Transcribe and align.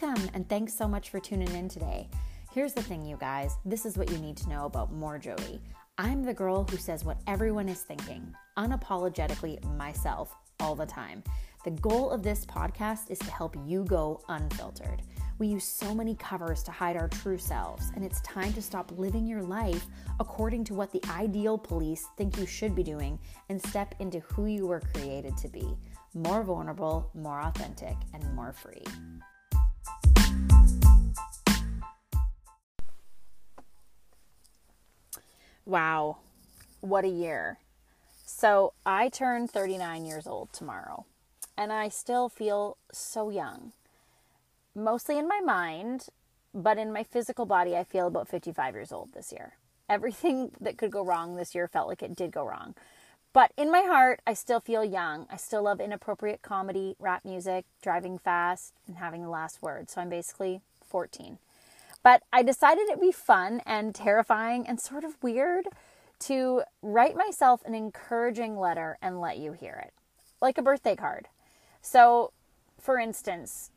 Welcome, 0.00 0.28
and 0.34 0.48
thanks 0.48 0.74
so 0.74 0.88
much 0.88 1.10
for 1.10 1.20
tuning 1.20 1.54
in 1.54 1.68
today. 1.68 2.08
Here's 2.52 2.72
the 2.72 2.82
thing, 2.82 3.06
you 3.06 3.16
guys 3.16 3.58
this 3.64 3.86
is 3.86 3.96
what 3.96 4.10
you 4.10 4.18
need 4.18 4.36
to 4.38 4.48
know 4.48 4.64
about 4.64 4.92
More 4.92 5.18
Jody. 5.18 5.60
I'm 5.98 6.24
the 6.24 6.34
girl 6.34 6.64
who 6.64 6.78
says 6.78 7.04
what 7.04 7.20
everyone 7.28 7.68
is 7.68 7.82
thinking, 7.82 8.34
unapologetically 8.58 9.62
myself, 9.76 10.34
all 10.58 10.74
the 10.74 10.84
time. 10.84 11.22
The 11.64 11.70
goal 11.70 12.10
of 12.10 12.24
this 12.24 12.44
podcast 12.44 13.08
is 13.08 13.20
to 13.20 13.30
help 13.30 13.56
you 13.64 13.84
go 13.84 14.20
unfiltered. 14.28 15.02
We 15.38 15.46
use 15.46 15.64
so 15.64 15.94
many 15.94 16.16
covers 16.16 16.64
to 16.64 16.72
hide 16.72 16.96
our 16.96 17.08
true 17.08 17.38
selves, 17.38 17.92
and 17.94 18.04
it's 18.04 18.20
time 18.22 18.52
to 18.54 18.62
stop 18.62 18.90
living 18.96 19.28
your 19.28 19.42
life 19.42 19.86
according 20.18 20.64
to 20.64 20.74
what 20.74 20.90
the 20.90 21.02
ideal 21.08 21.56
police 21.56 22.08
think 22.16 22.36
you 22.36 22.46
should 22.46 22.74
be 22.74 22.82
doing 22.82 23.16
and 23.48 23.64
step 23.64 23.94
into 24.00 24.18
who 24.20 24.46
you 24.46 24.66
were 24.66 24.80
created 24.80 25.36
to 25.36 25.48
be 25.48 25.76
more 26.14 26.42
vulnerable, 26.42 27.12
more 27.14 27.40
authentic, 27.42 27.96
and 28.12 28.34
more 28.34 28.52
free. 28.52 28.82
Wow, 35.66 36.18
what 36.80 37.04
a 37.04 37.08
year. 37.08 37.58
So, 38.26 38.74
I 38.84 39.08
turn 39.08 39.48
39 39.48 40.04
years 40.04 40.26
old 40.26 40.52
tomorrow, 40.52 41.06
and 41.56 41.72
I 41.72 41.88
still 41.88 42.28
feel 42.28 42.76
so 42.92 43.30
young. 43.30 43.72
Mostly 44.74 45.18
in 45.18 45.26
my 45.26 45.40
mind, 45.40 46.08
but 46.52 46.76
in 46.76 46.92
my 46.92 47.02
physical 47.02 47.46
body, 47.46 47.76
I 47.76 47.84
feel 47.84 48.06
about 48.06 48.28
55 48.28 48.74
years 48.74 48.92
old 48.92 49.14
this 49.14 49.32
year. 49.32 49.54
Everything 49.88 50.50
that 50.60 50.76
could 50.76 50.90
go 50.90 51.04
wrong 51.04 51.36
this 51.36 51.54
year 51.54 51.66
felt 51.66 51.88
like 51.88 52.02
it 52.02 52.14
did 52.14 52.30
go 52.30 52.46
wrong. 52.46 52.74
But 53.32 53.52
in 53.56 53.70
my 53.70 53.82
heart, 53.82 54.20
I 54.26 54.34
still 54.34 54.60
feel 54.60 54.84
young. 54.84 55.26
I 55.30 55.36
still 55.36 55.62
love 55.62 55.80
inappropriate 55.80 56.42
comedy, 56.42 56.94
rap 56.98 57.24
music, 57.24 57.64
driving 57.82 58.18
fast, 58.18 58.74
and 58.86 58.98
having 58.98 59.22
the 59.22 59.30
last 59.30 59.62
word. 59.62 59.90
So 59.90 60.00
I'm 60.00 60.10
basically 60.10 60.60
14. 60.86 61.38
But 62.04 62.22
I 62.32 62.42
decided 62.42 62.84
it'd 62.88 63.00
be 63.00 63.10
fun 63.10 63.62
and 63.66 63.94
terrifying 63.94 64.68
and 64.68 64.78
sort 64.78 65.02
of 65.04 65.20
weird 65.22 65.64
to 66.20 66.62
write 66.82 67.16
myself 67.16 67.64
an 67.64 67.74
encouraging 67.74 68.58
letter 68.58 68.98
and 69.02 69.20
let 69.20 69.38
you 69.38 69.52
hear 69.52 69.82
it, 69.84 69.94
like 70.40 70.58
a 70.58 70.62
birthday 70.62 70.94
card. 70.94 71.28
So, 71.80 72.32
for 72.78 72.98
instance, 72.98 73.70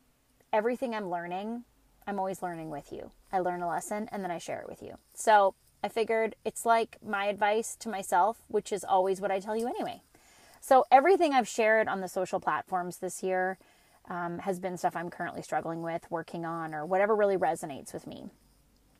everything 0.52 0.94
I'm 0.94 1.10
learning, 1.10 1.64
I'm 2.06 2.20
always 2.20 2.44
learning 2.44 2.70
with 2.70 2.92
you. 2.92 3.12
I 3.32 3.40
learn 3.40 3.62
a 3.62 3.68
lesson 3.68 4.10
and 4.12 4.24
then 4.24 4.32
I 4.32 4.38
share 4.38 4.60
it 4.60 4.70
with 4.70 4.84
you. 4.84 4.98
So, 5.16 5.56
I 5.84 5.88
figured 5.88 6.36
it's 6.44 6.66
like 6.66 6.98
my 7.06 7.28
advice 7.28 7.78
to 7.80 7.90
myself, 7.90 8.40
which 8.50 8.74
is 8.74 8.84
always 8.84 9.22
what 9.22 9.32
I 9.32 9.40
tell 9.40 9.56
you 9.56 9.68
anyway. 9.68 10.02
So, 10.60 10.86
everything 10.92 11.34
I've 11.34 11.48
shared 11.48 11.88
on 11.88 12.02
the 12.02 12.08
social 12.10 12.42
platforms 12.42 12.98
this 12.98 13.24
year 13.24 13.58
um, 14.08 14.40
has 14.40 14.60
been 14.60 14.78
stuff 14.78 14.96
I'm 14.96 15.10
currently 15.10 15.42
struggling 15.42 15.82
with, 15.82 16.10
working 16.10 16.46
on, 16.46 16.74
or 16.74 16.86
whatever 16.86 17.16
really 17.16 17.38
resonates 17.38 17.94
with 17.94 18.08
me. 18.08 18.26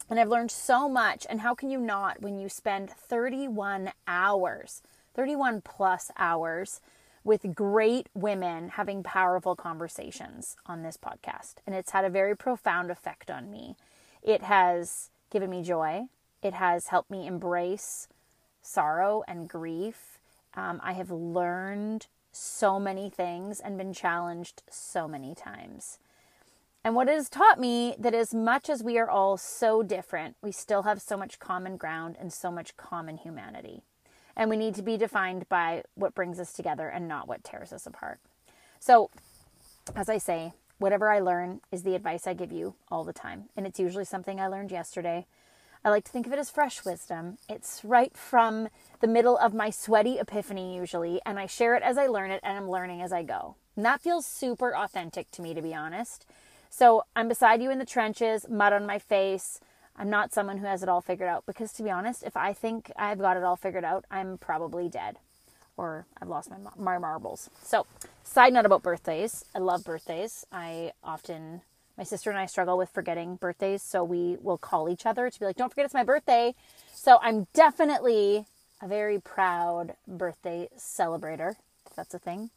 And 0.10 0.20
I've 0.20 0.30
learned 0.30 0.52
so 0.52 0.88
much. 0.88 1.26
And 1.30 1.42
how 1.42 1.54
can 1.54 1.70
you 1.70 1.80
not 1.80 2.22
when 2.22 2.40
you 2.40 2.50
spend 2.50 2.90
31 2.90 3.92
hours, 4.08 4.82
31 5.16 5.62
plus 5.62 6.12
hours 6.18 6.82
with 7.24 7.54
great 7.54 8.08
women 8.14 8.70
having 8.70 9.04
powerful 9.04 9.56
conversations 9.56 10.56
on 10.66 10.84
this 10.84 10.98
podcast? 10.98 11.56
And 11.66 11.76
it's 11.76 11.92
had 11.92 12.06
a 12.06 12.10
very 12.10 12.36
profound 12.36 12.90
effect 12.90 13.30
on 13.30 13.52
me. 13.52 13.76
It 14.22 14.44
has 14.44 15.10
given 15.30 15.50
me 15.50 15.62
joy, 15.62 16.08
it 16.42 16.54
has 16.54 16.88
helped 16.88 17.12
me 17.12 17.28
embrace 17.28 18.08
sorrow 18.62 19.24
and 19.28 19.48
grief. 19.48 20.20
Um, 20.54 20.80
I 20.84 20.94
have 20.94 21.12
learned 21.12 22.08
so 22.38 22.80
many 22.80 23.10
things 23.10 23.60
and 23.60 23.78
been 23.78 23.94
challenged 23.94 24.64
so 24.70 25.08
many 25.08 25.34
times. 25.34 26.00
And 26.84 26.96
what 26.96 27.10
it 27.10 27.16
has 27.16 27.30
taught 27.30 27.60
me 27.60 27.96
that 28.00 28.14
as 28.14 28.34
much 28.34 28.70
as 28.70 28.84
we 28.84 28.98
are 28.98 29.10
all 29.10 29.36
so 29.36 29.84
different, 29.84 30.38
we 30.42 30.52
still 30.52 30.84
have 30.84 31.02
so 31.02 31.18
much 31.18 31.40
common 31.40 31.76
ground 31.76 32.16
and 32.20 32.32
so 32.32 32.52
much 32.52 32.78
common 32.78 33.18
humanity. 33.18 33.82
And 34.36 34.50
we 34.50 34.56
need 34.56 34.76
to 34.76 34.82
be 34.84 34.96
defined 34.96 35.50
by 35.50 35.84
what 35.96 36.16
brings 36.16 36.40
us 36.40 36.54
together 36.54 36.88
and 36.88 37.08
not 37.08 37.28
what 37.28 37.44
tears 37.44 37.74
us 37.74 37.88
apart. 37.88 38.20
So, 38.80 39.10
as 39.96 40.08
I 40.08 40.18
say, 40.18 40.54
whatever 40.78 41.12
I 41.12 41.20
learn 41.20 41.62
is 41.72 41.84
the 41.84 41.96
advice 41.96 42.28
I 42.28 42.34
give 42.34 42.52
you 42.52 42.76
all 42.90 43.04
the 43.04 43.14
time. 43.14 43.50
And 43.58 43.66
it's 43.66 43.80
usually 43.80 44.06
something 44.06 44.40
I 44.40 44.48
learned 44.48 44.72
yesterday 44.72 45.26
I 45.88 45.90
like 45.90 46.04
to 46.04 46.12
think 46.12 46.28
of 46.28 46.34
it 46.34 46.40
as 46.40 46.50
fresh 46.50 46.84
wisdom. 46.84 47.38
It's 47.48 47.80
right 47.86 48.12
from 48.18 48.68
the 49.00 49.08
middle 49.08 49.38
of 49.38 49.54
my 49.54 49.70
sweaty 49.70 50.20
epiphany, 50.20 50.76
usually, 50.76 51.22
and 51.26 51.40
I 51.40 51.46
share 51.46 51.76
it 51.76 51.82
as 51.82 51.98
I 51.98 52.08
learn 52.08 52.30
it 52.30 52.42
and 52.44 52.58
I'm 52.58 52.70
learning 52.70 53.02
as 53.02 53.14
I 53.14 53.24
go. 53.24 53.56
And 53.78 53.86
that 53.86 54.02
feels 54.02 54.26
super 54.26 54.76
authentic 54.76 55.32
to 55.32 55.42
me, 55.42 55.54
to 55.54 55.62
be 55.62 55.74
honest. 55.74 56.26
So 56.70 57.06
I'm 57.16 57.30
beside 57.30 57.62
you 57.62 57.72
in 57.72 57.80
the 57.80 57.86
trenches, 57.86 58.50
mud 58.50 58.74
on 58.74 58.86
my 58.86 59.00
face. 59.00 59.62
I'm 59.96 60.10
not 60.10 60.34
someone 60.34 60.58
who 60.58 60.66
has 60.66 60.84
it 60.84 60.90
all 60.90 61.00
figured 61.00 61.30
out 61.30 61.46
because, 61.46 61.72
to 61.72 61.84
be 61.84 61.90
honest, 61.90 62.22
if 62.22 62.36
I 62.36 62.52
think 62.52 62.92
I've 62.98 63.20
got 63.20 63.38
it 63.38 63.46
all 63.46 63.56
figured 63.56 63.86
out, 63.86 64.04
I'm 64.12 64.38
probably 64.40 64.90
dead 64.90 65.20
or 65.78 66.06
I've 66.22 66.28
lost 66.28 66.52
my, 66.52 66.58
my 66.76 66.98
marbles. 66.98 67.50
So, 67.64 67.86
side 68.26 68.52
note 68.52 68.66
about 68.66 68.84
birthdays 68.84 69.46
I 69.56 69.60
love 69.60 69.86
birthdays. 69.86 70.46
I 70.52 70.92
often 71.02 71.62
my 71.98 72.04
sister 72.04 72.30
and 72.30 72.38
I 72.38 72.46
struggle 72.46 72.78
with 72.78 72.90
forgetting 72.90 73.36
birthdays, 73.36 73.82
so 73.82 74.04
we 74.04 74.38
will 74.42 74.58
call 74.58 74.90
each 74.90 75.06
other 75.06 75.30
to 75.30 75.40
be 75.40 75.46
like, 75.46 75.56
don't 75.56 75.70
forget 75.70 75.86
it's 75.86 75.94
my 75.94 76.04
birthday. 76.04 76.54
So 76.94 77.18
I'm 77.22 77.48
definitely 77.54 78.46
a 78.82 78.88
very 78.88 79.20
proud 79.20 79.96
birthday 80.08 80.70
celebrator, 80.78 81.56
if 81.88 81.96
that's 81.96 82.14
a 82.14 82.20
thing. 82.20 82.52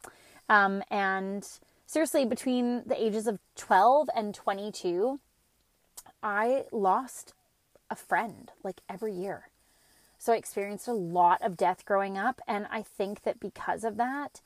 Um, 0.47 0.83
and 0.91 1.47
seriously, 1.87 2.25
between 2.25 2.83
the 2.85 3.01
ages 3.01 3.25
of 3.25 3.39
12 3.55 4.09
and 4.15 4.35
22, 4.35 5.19
I 6.21 6.65
lost 6.71 7.33
a 7.89 7.95
friend 7.95 8.51
like 8.63 8.81
every 8.87 9.13
year. 9.13 9.49
So 10.19 10.33
I 10.33 10.35
experienced 10.35 10.87
a 10.87 10.93
lot 10.93 11.41
of 11.41 11.57
death 11.57 11.83
growing 11.83 12.15
up. 12.15 12.41
And 12.47 12.67
I 12.69 12.83
think 12.83 13.23
that 13.23 13.39
because 13.39 13.83
of 13.83 13.97
that, 13.97 14.41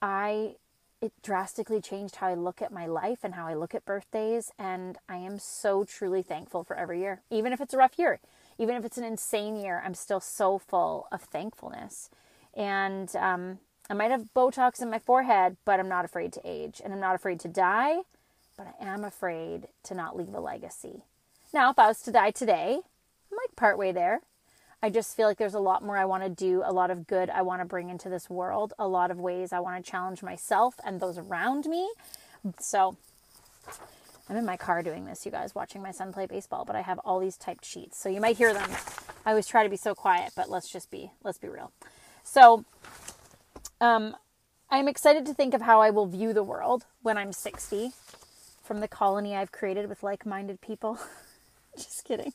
I 0.00 0.56
it 1.00 1.12
drastically 1.22 1.80
changed 1.80 2.16
how 2.16 2.28
I 2.28 2.34
look 2.34 2.60
at 2.60 2.72
my 2.72 2.86
life 2.86 3.20
and 3.22 3.34
how 3.34 3.46
I 3.46 3.54
look 3.54 3.74
at 3.74 3.84
birthdays. 3.84 4.52
And 4.58 4.98
I 5.08 5.16
am 5.16 5.38
so 5.38 5.84
truly 5.84 6.22
thankful 6.22 6.64
for 6.64 6.76
every 6.76 7.00
year, 7.00 7.22
even 7.30 7.52
if 7.52 7.60
it's 7.60 7.74
a 7.74 7.78
rough 7.78 7.98
year, 7.98 8.20
even 8.58 8.76
if 8.76 8.84
it's 8.84 8.98
an 8.98 9.04
insane 9.04 9.56
year, 9.56 9.82
I'm 9.84 9.94
still 9.94 10.20
so 10.20 10.58
full 10.58 11.08
of 11.10 11.22
thankfulness. 11.22 12.10
And 12.54 13.14
um, 13.16 13.58
I 13.88 13.94
might 13.94 14.10
have 14.10 14.34
Botox 14.34 14.82
in 14.82 14.90
my 14.90 14.98
forehead, 14.98 15.56
but 15.64 15.80
I'm 15.80 15.88
not 15.88 16.04
afraid 16.04 16.32
to 16.34 16.40
age 16.44 16.80
and 16.84 16.92
I'm 16.92 17.00
not 17.00 17.14
afraid 17.14 17.40
to 17.40 17.48
die, 17.48 17.98
but 18.56 18.66
I 18.80 18.84
am 18.86 19.04
afraid 19.04 19.68
to 19.84 19.94
not 19.94 20.16
leave 20.16 20.34
a 20.34 20.40
legacy. 20.40 21.02
Now, 21.54 21.70
if 21.70 21.78
I 21.78 21.88
was 21.88 22.02
to 22.02 22.12
die 22.12 22.30
today, 22.30 22.74
I'm 23.30 23.36
like 23.36 23.56
partway 23.56 23.92
there. 23.92 24.20
I 24.82 24.88
just 24.88 25.14
feel 25.14 25.26
like 25.26 25.36
there's 25.36 25.54
a 25.54 25.60
lot 25.60 25.82
more 25.84 25.96
I 25.98 26.06
want 26.06 26.22
to 26.22 26.30
do, 26.30 26.62
a 26.64 26.72
lot 26.72 26.90
of 26.90 27.06
good 27.06 27.28
I 27.28 27.42
want 27.42 27.60
to 27.60 27.66
bring 27.66 27.90
into 27.90 28.08
this 28.08 28.30
world, 28.30 28.72
a 28.78 28.88
lot 28.88 29.10
of 29.10 29.18
ways 29.18 29.52
I 29.52 29.60
want 29.60 29.84
to 29.84 29.90
challenge 29.90 30.22
myself 30.22 30.74
and 30.84 31.00
those 31.00 31.18
around 31.18 31.66
me. 31.66 31.90
So 32.58 32.96
I'm 34.28 34.36
in 34.36 34.46
my 34.46 34.56
car 34.56 34.82
doing 34.82 35.04
this, 35.04 35.26
you 35.26 35.32
guys, 35.32 35.54
watching 35.54 35.82
my 35.82 35.90
son 35.90 36.12
play 36.12 36.26
baseball, 36.26 36.64
but 36.64 36.76
I 36.76 36.80
have 36.80 36.98
all 37.00 37.18
these 37.18 37.36
typed 37.36 37.64
sheets. 37.64 38.00
So 38.00 38.08
you 38.08 38.20
might 38.20 38.38
hear 38.38 38.54
them. 38.54 38.70
I 39.26 39.30
always 39.30 39.46
try 39.46 39.64
to 39.64 39.68
be 39.68 39.76
so 39.76 39.94
quiet, 39.94 40.32
but 40.34 40.48
let's 40.48 40.70
just 40.70 40.90
be 40.90 41.10
let's 41.22 41.38
be 41.38 41.48
real. 41.48 41.72
So 42.22 42.64
um 43.82 44.16
I'm 44.70 44.88
excited 44.88 45.26
to 45.26 45.34
think 45.34 45.52
of 45.52 45.62
how 45.62 45.82
I 45.82 45.90
will 45.90 46.06
view 46.06 46.32
the 46.32 46.44
world 46.44 46.86
when 47.02 47.18
I'm 47.18 47.32
60 47.32 47.90
from 48.62 48.80
the 48.80 48.88
colony 48.88 49.34
I've 49.34 49.52
created 49.52 49.88
with 49.88 50.02
like-minded 50.02 50.60
people. 50.60 50.98
just 51.76 52.04
kidding. 52.04 52.32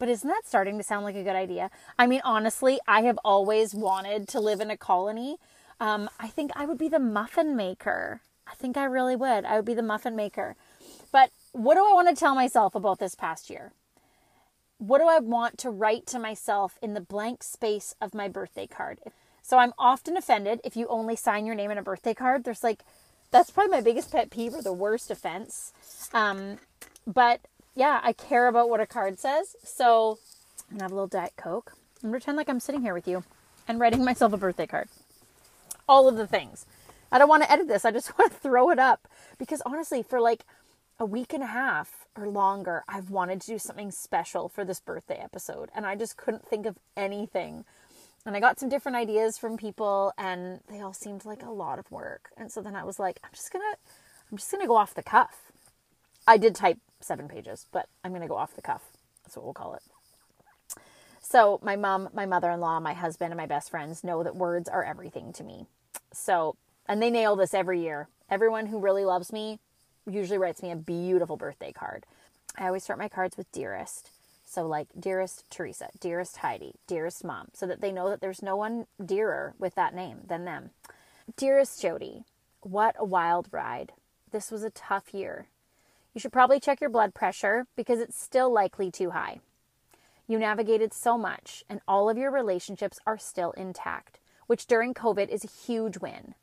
But 0.00 0.08
isn't 0.08 0.28
that 0.28 0.46
starting 0.46 0.78
to 0.78 0.82
sound 0.82 1.04
like 1.04 1.14
a 1.14 1.22
good 1.22 1.36
idea? 1.36 1.70
I 1.98 2.06
mean, 2.06 2.22
honestly, 2.24 2.80
I 2.88 3.02
have 3.02 3.18
always 3.22 3.74
wanted 3.74 4.26
to 4.28 4.40
live 4.40 4.62
in 4.62 4.70
a 4.70 4.76
colony. 4.76 5.36
Um, 5.78 6.08
I 6.18 6.28
think 6.28 6.52
I 6.56 6.64
would 6.64 6.78
be 6.78 6.88
the 6.88 6.98
muffin 6.98 7.54
maker. 7.54 8.22
I 8.50 8.54
think 8.54 8.78
I 8.78 8.84
really 8.84 9.14
would. 9.14 9.44
I 9.44 9.56
would 9.56 9.66
be 9.66 9.74
the 9.74 9.82
muffin 9.82 10.16
maker. 10.16 10.56
But 11.12 11.30
what 11.52 11.74
do 11.74 11.84
I 11.84 11.92
want 11.92 12.08
to 12.08 12.18
tell 12.18 12.34
myself 12.34 12.74
about 12.74 12.98
this 12.98 13.14
past 13.14 13.50
year? 13.50 13.72
What 14.78 15.00
do 15.00 15.06
I 15.06 15.18
want 15.18 15.58
to 15.58 15.70
write 15.70 16.06
to 16.06 16.18
myself 16.18 16.78
in 16.80 16.94
the 16.94 17.02
blank 17.02 17.42
space 17.42 17.94
of 18.00 18.14
my 18.14 18.26
birthday 18.26 18.66
card? 18.66 19.00
So 19.42 19.58
I'm 19.58 19.74
often 19.78 20.16
offended 20.16 20.62
if 20.64 20.76
you 20.76 20.86
only 20.88 21.14
sign 21.14 21.44
your 21.44 21.54
name 21.54 21.70
in 21.70 21.76
a 21.76 21.82
birthday 21.82 22.14
card. 22.14 22.44
There's 22.44 22.64
like, 22.64 22.84
that's 23.30 23.50
probably 23.50 23.72
my 23.72 23.82
biggest 23.82 24.10
pet 24.10 24.30
peeve 24.30 24.54
or 24.54 24.62
the 24.62 24.72
worst 24.72 25.10
offense. 25.10 25.74
Um, 26.14 26.56
but 27.06 27.40
yeah, 27.74 28.00
I 28.02 28.12
care 28.12 28.48
about 28.48 28.68
what 28.68 28.80
a 28.80 28.86
card 28.86 29.18
says. 29.18 29.56
So 29.64 30.18
I'm 30.70 30.76
gonna 30.76 30.84
have 30.84 30.92
a 30.92 30.94
little 30.94 31.08
Diet 31.08 31.34
Coke 31.36 31.72
and 32.02 32.10
pretend 32.10 32.36
like 32.36 32.48
I'm 32.48 32.60
sitting 32.60 32.82
here 32.82 32.94
with 32.94 33.08
you 33.08 33.24
and 33.68 33.80
writing 33.80 34.04
myself 34.04 34.32
a 34.32 34.36
birthday 34.36 34.66
card. 34.66 34.88
All 35.88 36.08
of 36.08 36.16
the 36.16 36.26
things. 36.26 36.66
I 37.12 37.18
don't 37.18 37.28
want 37.28 37.42
to 37.42 37.50
edit 37.50 37.68
this. 37.68 37.84
I 37.84 37.90
just 37.90 38.16
want 38.18 38.32
to 38.32 38.38
throw 38.38 38.70
it 38.70 38.78
up 38.78 39.08
because 39.38 39.62
honestly, 39.66 40.02
for 40.02 40.20
like 40.20 40.44
a 40.98 41.04
week 41.04 41.32
and 41.32 41.42
a 41.42 41.46
half 41.46 42.06
or 42.16 42.28
longer, 42.28 42.84
I've 42.88 43.10
wanted 43.10 43.40
to 43.42 43.46
do 43.46 43.58
something 43.58 43.90
special 43.90 44.48
for 44.48 44.64
this 44.64 44.80
birthday 44.80 45.18
episode 45.22 45.70
and 45.74 45.86
I 45.86 45.96
just 45.96 46.16
couldn't 46.16 46.46
think 46.46 46.66
of 46.66 46.76
anything. 46.96 47.64
And 48.26 48.36
I 48.36 48.40
got 48.40 48.60
some 48.60 48.68
different 48.68 48.96
ideas 48.96 49.38
from 49.38 49.56
people 49.56 50.12
and 50.18 50.60
they 50.68 50.80
all 50.80 50.92
seemed 50.92 51.24
like 51.24 51.42
a 51.42 51.50
lot 51.50 51.78
of 51.78 51.90
work. 51.90 52.30
And 52.36 52.52
so 52.52 52.60
then 52.60 52.76
I 52.76 52.84
was 52.84 52.98
like, 52.98 53.18
I'm 53.24 53.30
just 53.32 53.50
going 53.50 53.64
to 53.72 53.78
I'm 54.30 54.36
just 54.36 54.50
going 54.50 54.60
to 54.60 54.68
go 54.68 54.76
off 54.76 54.94
the 54.94 55.02
cuff. 55.02 55.50
I 56.26 56.36
did 56.36 56.54
type 56.54 56.78
seven 57.00 57.28
pages, 57.28 57.66
but 57.72 57.88
I'm 58.04 58.12
going 58.12 58.22
to 58.22 58.28
go 58.28 58.36
off 58.36 58.54
the 58.54 58.62
cuff. 58.62 58.82
That's 59.24 59.36
what 59.36 59.44
we'll 59.44 59.54
call 59.54 59.74
it. 59.74 59.82
So, 61.20 61.60
my 61.62 61.76
mom, 61.76 62.08
my 62.12 62.26
mother 62.26 62.50
in 62.50 62.60
law, 62.60 62.80
my 62.80 62.92
husband, 62.94 63.32
and 63.32 63.38
my 63.38 63.46
best 63.46 63.70
friends 63.70 64.02
know 64.02 64.22
that 64.22 64.34
words 64.34 64.68
are 64.68 64.82
everything 64.82 65.32
to 65.34 65.44
me. 65.44 65.66
So, 66.12 66.56
and 66.86 67.00
they 67.00 67.10
nail 67.10 67.36
this 67.36 67.54
every 67.54 67.80
year. 67.80 68.08
Everyone 68.28 68.66
who 68.66 68.78
really 68.78 69.04
loves 69.04 69.32
me 69.32 69.60
usually 70.08 70.38
writes 70.38 70.62
me 70.62 70.72
a 70.72 70.76
beautiful 70.76 71.36
birthday 71.36 71.72
card. 71.72 72.04
I 72.58 72.66
always 72.66 72.82
start 72.82 72.98
my 72.98 73.08
cards 73.08 73.36
with 73.36 73.52
dearest. 73.52 74.10
So, 74.44 74.66
like, 74.66 74.88
dearest 74.98 75.44
Teresa, 75.50 75.90
dearest 76.00 76.38
Heidi, 76.38 76.74
dearest 76.88 77.22
mom, 77.22 77.48
so 77.52 77.66
that 77.66 77.80
they 77.80 77.92
know 77.92 78.08
that 78.08 78.20
there's 78.20 78.42
no 78.42 78.56
one 78.56 78.86
dearer 79.04 79.54
with 79.58 79.76
that 79.76 79.94
name 79.94 80.22
than 80.26 80.44
them. 80.44 80.70
Dearest 81.36 81.80
Jody, 81.80 82.24
what 82.60 82.96
a 82.98 83.04
wild 83.04 83.46
ride. 83.52 83.92
This 84.32 84.50
was 84.50 84.64
a 84.64 84.70
tough 84.70 85.14
year. 85.14 85.46
You 86.14 86.20
should 86.20 86.32
probably 86.32 86.58
check 86.58 86.80
your 86.80 86.90
blood 86.90 87.14
pressure 87.14 87.66
because 87.76 88.00
it's 88.00 88.20
still 88.20 88.52
likely 88.52 88.90
too 88.90 89.10
high. 89.10 89.40
You 90.26 90.38
navigated 90.38 90.92
so 90.92 91.18
much, 91.18 91.64
and 91.68 91.80
all 91.88 92.08
of 92.08 92.18
your 92.18 92.30
relationships 92.30 92.98
are 93.06 93.18
still 93.18 93.52
intact, 93.52 94.18
which 94.46 94.66
during 94.66 94.94
COVID 94.94 95.28
is 95.28 95.44
a 95.44 95.48
huge 95.48 95.98
win. 95.98 96.34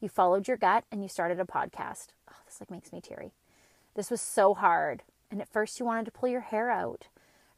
You 0.00 0.08
followed 0.08 0.48
your 0.48 0.56
gut 0.56 0.84
and 0.90 1.02
you 1.02 1.08
started 1.08 1.40
a 1.40 1.44
podcast. 1.44 2.08
Oh, 2.30 2.34
this 2.44 2.60
like 2.60 2.70
makes 2.70 2.92
me 2.92 3.00
teary. 3.00 3.32
This 3.94 4.10
was 4.10 4.20
so 4.20 4.54
hard, 4.54 5.02
and 5.30 5.40
at 5.40 5.48
first 5.48 5.80
you 5.80 5.86
wanted 5.86 6.04
to 6.06 6.12
pull 6.12 6.28
your 6.28 6.42
hair 6.42 6.70
out. 6.70 7.08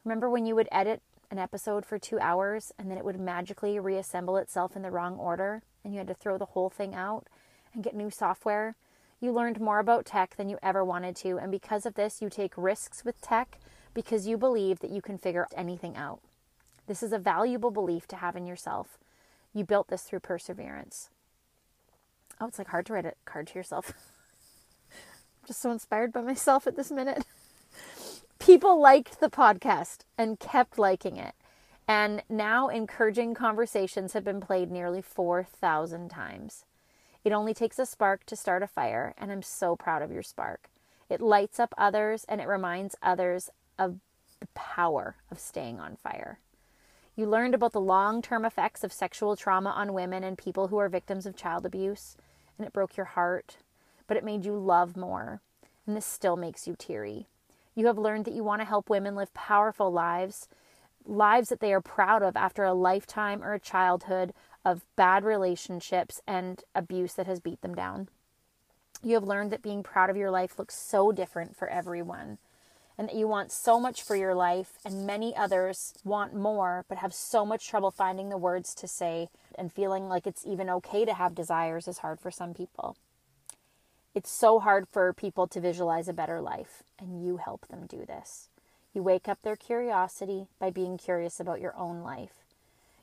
Remember 0.05 0.29
when 0.29 0.45
you 0.45 0.55
would 0.55 0.69
edit 0.71 1.01
an 1.29 1.37
episode 1.37 1.85
for 1.85 1.99
two 1.99 2.19
hours 2.19 2.71
and 2.79 2.89
then 2.89 2.97
it 2.97 3.05
would 3.05 3.19
magically 3.19 3.77
reassemble 3.79 4.37
itself 4.37 4.75
in 4.75 4.81
the 4.81 4.91
wrong 4.91 5.17
order, 5.17 5.61
and 5.83 5.93
you 5.93 5.99
had 5.99 6.07
to 6.07 6.13
throw 6.13 6.37
the 6.37 6.45
whole 6.45 6.69
thing 6.69 6.95
out 6.95 7.27
and 7.73 7.83
get 7.83 7.95
new 7.95 8.09
software? 8.09 8.75
You 9.19 9.33
learned 9.33 9.59
more 9.59 9.79
about 9.79 10.05
tech 10.05 10.35
than 10.37 10.47
you 10.47 10.57
ever 10.63 10.83
wanted 10.83 11.15
to, 11.17 11.37
and 11.37 11.51
because 11.51 11.85
of 11.85 11.95
this, 11.95 12.21
you 12.21 12.29
take 12.29 12.53
risks 12.55 13.03
with 13.03 13.19
tech 13.21 13.59
because 13.93 14.27
you 14.27 14.37
believe 14.37 14.79
that 14.79 14.91
you 14.91 15.01
can 15.01 15.17
figure 15.17 15.47
anything 15.55 15.97
out. 15.97 16.21
This 16.87 17.03
is 17.03 17.11
a 17.11 17.19
valuable 17.19 17.69
belief 17.69 18.07
to 18.07 18.15
have 18.15 18.35
in 18.35 18.45
yourself. 18.45 18.97
You 19.53 19.65
built 19.65 19.89
this 19.89 20.03
through 20.03 20.21
perseverance. 20.21 21.09
Oh, 22.39 22.47
it's 22.47 22.57
like 22.57 22.69
hard 22.69 22.85
to 22.85 22.93
write 22.93 23.05
a 23.05 23.13
card 23.25 23.47
to 23.47 23.55
yourself. 23.55 23.93
I'm 24.91 25.47
just 25.47 25.61
so 25.61 25.71
inspired 25.71 26.13
by 26.13 26.21
myself 26.21 26.65
at 26.65 26.77
this 26.77 26.91
minute. 26.91 27.25
People 28.39 28.79
liked 28.79 29.19
the 29.19 29.29
podcast 29.29 29.99
and 30.17 30.39
kept 30.39 30.79
liking 30.79 31.17
it. 31.17 31.35
And 31.87 32.23
now 32.29 32.69
encouraging 32.69 33.33
conversations 33.33 34.13
have 34.13 34.23
been 34.23 34.39
played 34.39 34.71
nearly 34.71 35.01
4,000 35.01 36.09
times. 36.09 36.63
It 37.23 37.33
only 37.33 37.53
takes 37.53 37.79
a 37.79 37.85
spark 37.85 38.25
to 38.25 38.35
start 38.35 38.63
a 38.63 38.67
fire, 38.67 39.13
and 39.17 39.31
I'm 39.31 39.41
so 39.41 39.75
proud 39.75 40.01
of 40.01 40.11
your 40.11 40.23
spark. 40.23 40.69
It 41.09 41.21
lights 41.21 41.59
up 41.59 41.73
others 41.77 42.23
and 42.29 42.39
it 42.39 42.47
reminds 42.47 42.95
others 43.01 43.49
of 43.77 43.97
the 44.39 44.47
power 44.53 45.15
of 45.31 45.39
staying 45.39 45.79
on 45.79 45.97
fire. 45.97 46.39
You 47.15 47.25
learned 47.25 47.53
about 47.53 47.73
the 47.73 47.81
long 47.81 48.21
term 48.21 48.45
effects 48.45 48.83
of 48.83 48.93
sexual 48.93 49.35
trauma 49.35 49.71
on 49.71 49.93
women 49.93 50.23
and 50.23 50.37
people 50.37 50.67
who 50.67 50.77
are 50.77 50.87
victims 50.87 51.25
of 51.25 51.35
child 51.35 51.65
abuse, 51.65 52.15
and 52.57 52.65
it 52.65 52.71
broke 52.71 52.95
your 52.95 53.07
heart, 53.07 53.57
but 54.07 54.15
it 54.15 54.23
made 54.23 54.45
you 54.45 54.53
love 54.53 54.95
more, 54.95 55.41
and 55.85 55.97
this 55.97 56.05
still 56.05 56.37
makes 56.37 56.67
you 56.67 56.75
teary. 56.77 57.27
You 57.75 57.87
have 57.87 57.97
learned 57.97 58.25
that 58.25 58.33
you 58.33 58.43
want 58.43 58.61
to 58.61 58.67
help 58.67 58.89
women 58.89 59.15
live 59.15 59.33
powerful 59.33 59.91
lives, 59.91 60.47
lives 61.05 61.49
that 61.49 61.59
they 61.59 61.73
are 61.73 61.81
proud 61.81 62.23
of 62.23 62.37
after 62.37 62.63
a 62.63 62.73
lifetime 62.73 63.43
or 63.43 63.53
a 63.53 63.59
childhood 63.59 64.33
of 64.65 64.85
bad 64.95 65.23
relationships 65.23 66.21
and 66.27 66.63
abuse 66.75 67.13
that 67.13 67.27
has 67.27 67.39
beat 67.39 67.61
them 67.61 67.75
down. 67.75 68.07
You 69.01 69.13
have 69.15 69.23
learned 69.23 69.51
that 69.51 69.61
being 69.61 69.83
proud 69.83 70.09
of 70.09 70.17
your 70.17 70.31
life 70.31 70.59
looks 70.59 70.75
so 70.75 71.11
different 71.11 71.55
for 71.55 71.69
everyone 71.69 72.37
and 72.99 73.07
that 73.07 73.15
you 73.15 73.29
want 73.29 73.49
so 73.49 73.79
much 73.79 74.03
for 74.03 74.17
your 74.17 74.35
life, 74.35 74.73
and 74.83 75.07
many 75.07 75.33
others 75.33 75.93
want 76.03 76.35
more 76.35 76.83
but 76.89 76.97
have 76.97 77.13
so 77.13 77.45
much 77.45 77.65
trouble 77.65 77.91
finding 77.91 78.27
the 78.27 78.37
words 78.37 78.75
to 78.75 78.89
say, 78.89 79.29
and 79.55 79.71
feeling 79.71 80.09
like 80.09 80.27
it's 80.27 80.45
even 80.45 80.69
okay 80.69 81.05
to 81.05 81.13
have 81.13 81.33
desires 81.33 81.87
is 81.87 81.99
hard 81.99 82.19
for 82.19 82.29
some 82.29 82.53
people. 82.53 82.97
It's 84.13 84.29
so 84.29 84.59
hard 84.59 84.85
for 84.85 85.13
people 85.13 85.47
to 85.47 85.61
visualize 85.61 86.09
a 86.09 86.13
better 86.13 86.41
life, 86.41 86.83
and 86.99 87.23
you 87.23 87.37
help 87.37 87.69
them 87.69 87.85
do 87.87 88.05
this. 88.05 88.49
You 88.93 89.01
wake 89.01 89.29
up 89.29 89.43
their 89.43 89.55
curiosity 89.55 90.47
by 90.59 90.69
being 90.69 90.97
curious 90.97 91.39
about 91.39 91.61
your 91.61 91.77
own 91.77 92.01
life. 92.01 92.43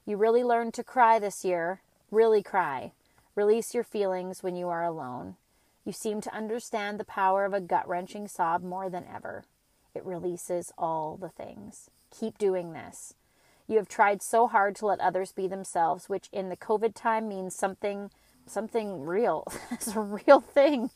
You 0.07 0.17
really 0.17 0.45
learned 0.45 0.73
to 0.75 0.85
cry 0.85 1.19
this 1.19 1.45
year, 1.45 1.81
really 2.13 2.43
cry. 2.43 2.93
Release 3.35 3.75
your 3.75 3.83
feelings 3.83 4.41
when 4.41 4.55
you 4.55 4.69
are 4.69 4.85
alone. 4.85 5.35
You 5.85 5.93
seem 5.93 6.21
to 6.21 6.35
understand 6.35 6.99
the 6.99 7.05
power 7.05 7.45
of 7.45 7.53
a 7.53 7.61
gut 7.61 7.89
wrenching 7.89 8.29
sob 8.29 8.63
more 8.63 8.89
than 8.89 9.05
ever. 9.13 9.45
It 9.95 10.05
releases 10.05 10.73
all 10.79 11.17
the 11.17 11.29
things. 11.29 11.91
Keep 12.17 12.39
doing 12.39 12.73
this. 12.73 13.15
You 13.67 13.79
have 13.79 13.89
tried 13.89 14.23
so 14.23 14.47
hard 14.47 14.77
to 14.77 14.87
let 14.87 15.01
others 15.01 15.33
be 15.33 15.49
themselves, 15.49 16.09
which 16.09 16.29
in 16.33 16.51
the 16.51 16.57
COVID 16.57 16.95
time 16.95 17.29
means 17.29 17.57
something 17.57 18.11
something 18.47 19.03
real. 19.03 19.45
it's 19.73 19.97
a 19.97 20.01
real 20.01 20.41
thing. 20.41 20.91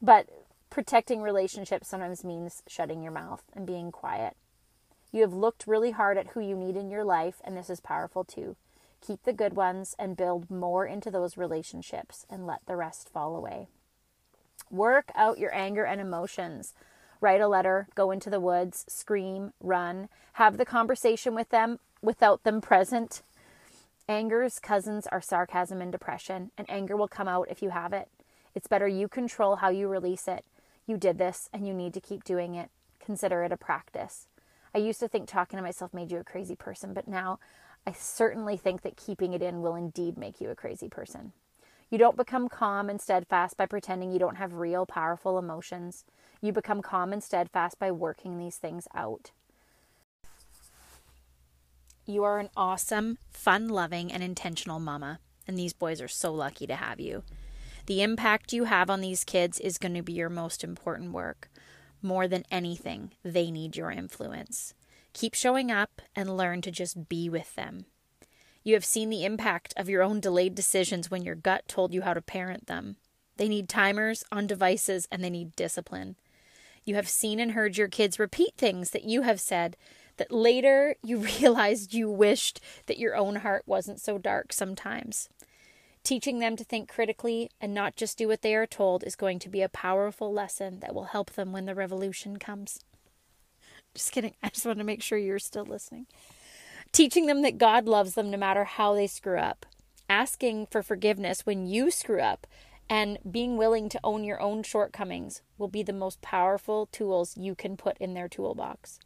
But 0.00 0.28
protecting 0.70 1.20
relationships 1.20 1.88
sometimes 1.88 2.22
means 2.24 2.62
shutting 2.68 3.02
your 3.02 3.12
mouth 3.12 3.42
and 3.54 3.66
being 3.66 3.90
quiet. 3.90 4.36
You 5.12 5.20
have 5.20 5.32
looked 5.32 5.66
really 5.66 5.92
hard 5.92 6.18
at 6.18 6.28
who 6.28 6.40
you 6.40 6.56
need 6.56 6.76
in 6.76 6.90
your 6.90 7.04
life, 7.04 7.40
and 7.44 7.56
this 7.56 7.70
is 7.70 7.80
powerful 7.80 8.24
too. 8.24 8.56
Keep 9.00 9.24
the 9.24 9.32
good 9.32 9.54
ones 9.54 9.94
and 9.98 10.16
build 10.16 10.50
more 10.50 10.86
into 10.86 11.10
those 11.10 11.36
relationships 11.36 12.26
and 12.30 12.46
let 12.46 12.64
the 12.66 12.76
rest 12.76 13.08
fall 13.08 13.36
away. 13.36 13.68
Work 14.70 15.12
out 15.14 15.38
your 15.38 15.54
anger 15.54 15.84
and 15.84 16.00
emotions 16.00 16.74
write 17.22 17.40
a 17.40 17.48
letter, 17.48 17.86
go 17.94 18.10
into 18.10 18.28
the 18.28 18.40
woods, 18.40 18.84
scream, 18.88 19.52
run, 19.62 20.08
have 20.34 20.58
the 20.58 20.66
conversation 20.66 21.34
with 21.34 21.48
them 21.48 21.78
without 22.02 22.42
them 22.42 22.60
present. 22.60 23.22
Anger's 24.08 24.58
cousins 24.58 25.06
are 25.06 25.22
sarcasm 25.22 25.80
and 25.80 25.92
depression, 25.92 26.50
and 26.58 26.68
anger 26.68 26.96
will 26.96 27.08
come 27.08 27.28
out 27.28 27.46
if 27.48 27.62
you 27.62 27.70
have 27.70 27.92
it. 27.92 28.08
It's 28.54 28.66
better 28.66 28.88
you 28.88 29.08
control 29.08 29.56
how 29.56 29.70
you 29.70 29.88
release 29.88 30.26
it. 30.26 30.44
You 30.84 30.96
did 30.96 31.16
this, 31.16 31.48
and 31.52 31.66
you 31.66 31.72
need 31.72 31.94
to 31.94 32.00
keep 32.00 32.24
doing 32.24 32.56
it. 32.56 32.70
Consider 33.02 33.44
it 33.44 33.52
a 33.52 33.56
practice. 33.56 34.26
I 34.74 34.78
used 34.78 35.00
to 35.00 35.08
think 35.08 35.28
talking 35.28 35.58
to 35.58 35.62
myself 35.62 35.92
made 35.92 36.10
you 36.10 36.18
a 36.18 36.24
crazy 36.24 36.56
person, 36.56 36.94
but 36.94 37.06
now 37.06 37.38
I 37.86 37.92
certainly 37.92 38.56
think 38.56 38.82
that 38.82 38.96
keeping 38.96 39.32
it 39.32 39.42
in 39.42 39.60
will 39.60 39.74
indeed 39.74 40.16
make 40.16 40.40
you 40.40 40.50
a 40.50 40.54
crazy 40.54 40.88
person. 40.88 41.32
You 41.90 41.98
don't 41.98 42.16
become 42.16 42.48
calm 42.48 42.88
and 42.88 43.00
steadfast 43.00 43.58
by 43.58 43.66
pretending 43.66 44.12
you 44.12 44.18
don't 44.18 44.36
have 44.36 44.54
real, 44.54 44.86
powerful 44.86 45.38
emotions. 45.38 46.04
You 46.40 46.52
become 46.52 46.80
calm 46.80 47.12
and 47.12 47.22
steadfast 47.22 47.78
by 47.78 47.90
working 47.90 48.38
these 48.38 48.56
things 48.56 48.88
out. 48.94 49.30
You 52.06 52.24
are 52.24 52.38
an 52.38 52.48
awesome, 52.56 53.18
fun 53.30 53.68
loving, 53.68 54.10
and 54.10 54.22
intentional 54.22 54.80
mama, 54.80 55.18
and 55.46 55.58
these 55.58 55.72
boys 55.72 56.00
are 56.00 56.08
so 56.08 56.32
lucky 56.32 56.66
to 56.66 56.76
have 56.76 56.98
you. 56.98 57.24
The 57.86 58.02
impact 58.02 58.52
you 58.52 58.64
have 58.64 58.88
on 58.88 59.00
these 59.00 59.22
kids 59.22 59.60
is 59.60 59.76
going 59.76 59.94
to 59.94 60.02
be 60.02 60.14
your 60.14 60.30
most 60.30 60.64
important 60.64 61.12
work. 61.12 61.50
More 62.02 62.26
than 62.26 62.44
anything, 62.50 63.12
they 63.22 63.50
need 63.50 63.76
your 63.76 63.92
influence. 63.92 64.74
Keep 65.12 65.34
showing 65.34 65.70
up 65.70 66.02
and 66.16 66.36
learn 66.36 66.60
to 66.62 66.70
just 66.70 67.08
be 67.08 67.28
with 67.28 67.54
them. 67.54 67.86
You 68.64 68.74
have 68.74 68.84
seen 68.84 69.08
the 69.08 69.24
impact 69.24 69.72
of 69.76 69.88
your 69.88 70.02
own 70.02 70.20
delayed 70.20 70.54
decisions 70.54 71.10
when 71.10 71.22
your 71.22 71.34
gut 71.34 71.68
told 71.68 71.94
you 71.94 72.02
how 72.02 72.14
to 72.14 72.22
parent 72.22 72.66
them. 72.66 72.96
They 73.36 73.48
need 73.48 73.68
timers 73.68 74.24
on 74.30 74.46
devices 74.46 75.08
and 75.10 75.22
they 75.22 75.30
need 75.30 75.56
discipline. 75.56 76.16
You 76.84 76.96
have 76.96 77.08
seen 77.08 77.38
and 77.38 77.52
heard 77.52 77.76
your 77.76 77.88
kids 77.88 78.18
repeat 78.18 78.54
things 78.56 78.90
that 78.90 79.04
you 79.04 79.22
have 79.22 79.40
said 79.40 79.76
that 80.16 80.32
later 80.32 80.96
you 81.02 81.18
realized 81.40 81.94
you 81.94 82.10
wished 82.10 82.60
that 82.86 82.98
your 82.98 83.16
own 83.16 83.36
heart 83.36 83.62
wasn't 83.66 84.00
so 84.00 84.18
dark 84.18 84.52
sometimes. 84.52 85.28
Teaching 86.04 86.40
them 86.40 86.56
to 86.56 86.64
think 86.64 86.88
critically 86.88 87.50
and 87.60 87.72
not 87.72 87.96
just 87.96 88.18
do 88.18 88.28
what 88.28 88.42
they 88.42 88.54
are 88.54 88.66
told 88.66 89.04
is 89.04 89.14
going 89.14 89.38
to 89.40 89.48
be 89.48 89.62
a 89.62 89.68
powerful 89.68 90.32
lesson 90.32 90.80
that 90.80 90.94
will 90.94 91.04
help 91.04 91.30
them 91.32 91.52
when 91.52 91.66
the 91.66 91.74
revolution 91.74 92.38
comes. 92.38 92.80
Just 93.94 94.12
kidding. 94.12 94.34
I 94.42 94.48
just 94.48 94.66
want 94.66 94.78
to 94.78 94.84
make 94.84 95.02
sure 95.02 95.18
you're 95.18 95.38
still 95.38 95.64
listening 95.64 96.06
teaching 96.92 97.26
them 97.26 97.42
that 97.42 97.58
God 97.58 97.86
loves 97.86 98.14
them 98.14 98.30
no 98.30 98.36
matter 98.36 98.64
how 98.64 98.94
they 98.94 99.06
screw 99.06 99.38
up, 99.38 99.66
asking 100.08 100.66
for 100.66 100.82
forgiveness 100.82 101.46
when 101.46 101.66
you 101.66 101.90
screw 101.90 102.20
up, 102.20 102.46
and 102.88 103.18
being 103.28 103.56
willing 103.56 103.88
to 103.88 104.00
own 104.04 104.22
your 104.22 104.40
own 104.40 104.62
shortcomings 104.62 105.40
will 105.56 105.68
be 105.68 105.82
the 105.82 105.92
most 105.92 106.20
powerful 106.20 106.86
tools 106.86 107.36
you 107.36 107.54
can 107.54 107.76
put 107.76 107.96
in 107.98 108.12
their 108.12 108.28
toolbox. 108.28 108.98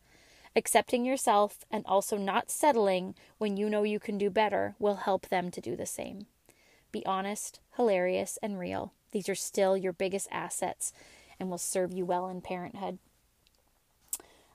Accepting 0.56 1.04
yourself 1.04 1.64
and 1.70 1.84
also 1.86 2.16
not 2.16 2.50
settling 2.50 3.14
when 3.38 3.56
you 3.56 3.70
know 3.70 3.84
you 3.84 4.00
can 4.00 4.18
do 4.18 4.30
better 4.30 4.74
will 4.78 4.96
help 4.96 5.28
them 5.28 5.50
to 5.50 5.60
do 5.60 5.76
the 5.76 5.86
same. 5.86 6.26
Be 6.92 7.04
honest, 7.06 7.60
hilarious, 7.76 8.38
and 8.42 8.58
real. 8.58 8.92
These 9.12 9.28
are 9.28 9.34
still 9.34 9.76
your 9.76 9.92
biggest 9.92 10.28
assets 10.30 10.92
and 11.38 11.50
will 11.50 11.58
serve 11.58 11.92
you 11.92 12.04
well 12.04 12.28
in 12.28 12.40
parenthood. 12.40 12.98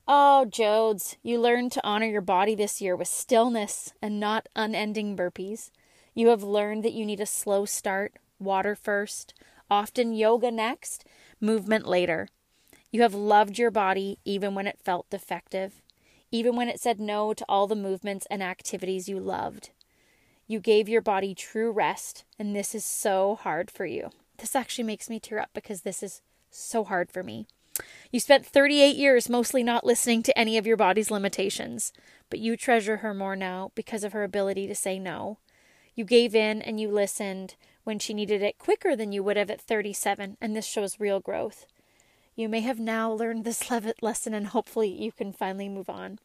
Oh, 0.07 0.45
Jodes, 0.50 1.15
you 1.23 1.39
learned 1.39 1.71
to 1.73 1.88
honor 1.88 2.07
your 2.07 2.21
body 2.21 2.55
this 2.55 2.81
year 2.81 2.95
with 2.95 3.07
stillness 3.07 3.93
and 4.01 4.19
not 4.19 4.50
unending 4.55 5.15
burpees. 5.15 5.71
You 6.13 6.29
have 6.29 6.43
learned 6.43 6.83
that 6.83 6.93
you 6.93 7.05
need 7.05 7.21
a 7.21 7.25
slow 7.25 7.65
start, 7.65 8.13
water 8.39 8.75
first, 8.75 9.33
often 9.69 10.13
yoga 10.13 10.51
next, 10.51 11.05
movement 11.39 11.88
later. 11.88 12.27
You 12.91 13.03
have 13.03 13.13
loved 13.13 13.57
your 13.57 13.71
body 13.71 14.19
even 14.25 14.53
when 14.53 14.67
it 14.67 14.79
felt 14.83 15.09
defective, 15.09 15.81
even 16.31 16.55
when 16.55 16.67
it 16.67 16.79
said 16.79 17.00
no 17.00 17.33
to 17.33 17.45
all 17.47 17.67
the 17.67 17.75
movements 17.75 18.27
and 18.29 18.43
activities 18.43 19.07
you 19.07 19.19
loved. 19.19 19.69
You 20.51 20.60
gave 20.60 20.89
your 20.89 21.00
body 21.00 21.34
true 21.34 21.72
rest, 21.72 22.25
and 22.38 22.53
this 22.53 22.75
is 22.75 22.84
so 22.84 23.36
hard 23.36 23.72
for 23.72 23.86
you. 23.86 24.10
This 24.38 24.53
actually 24.53 24.84
makes 24.84 25.10
me 25.10 25.17
tear 25.17 25.39
up 25.39 25.51
because 25.53 25.84
this 25.84 26.03
is 26.03 26.22
so 26.50 26.84
hard 26.84 27.10
for 27.10 27.24
me. 27.24 27.48
You 28.12 28.20
spent 28.20 28.46
38 28.46 28.98
years 28.98 29.29
mostly 29.29 29.63
not 29.63 29.86
listening 29.86 30.24
to 30.24 30.38
any 30.38 30.58
of 30.58 30.67
your 30.67 30.75
body's 30.75 31.10
limitations, 31.10 31.93
but 32.29 32.39
you 32.39 32.58
treasure 32.58 32.98
her 32.98 33.13
more 33.13 33.38
now 33.38 33.72
because 33.75 34.03
of 34.03 34.12
her 34.12 34.25
ability 34.25 34.67
to 34.67 34.75
say 34.75 35.00
no. 35.00 35.38
You 35.96 36.03
gave 36.03 36.36
in 36.36 36.62
and 36.62 36.81
you 36.81 36.91
listened 36.91 37.55
when 37.86 37.98
she 37.98 38.13
needed 38.13 38.41
it 38.41 38.58
quicker 38.58 38.93
than 38.93 39.13
you 39.13 39.24
would 39.24 39.38
have 39.38 39.50
at 39.50 39.62
37, 39.62 40.36
and 40.41 40.53
this 40.53 40.65
shows 40.65 41.00
real 41.00 41.22
growth. 41.22 41.65
You 42.36 42.50
may 42.50 42.60
have 42.60 42.77
now 42.77 43.10
learned 43.10 43.46
this 43.46 43.72
lesson, 44.01 44.34
and 44.34 44.48
hopefully 44.48 44.89
you 44.89 45.13
can 45.13 45.31
finally 45.31 45.70
move 45.70 45.89
on. 45.89 46.20